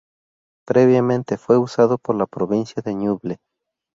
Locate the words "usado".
1.59-1.99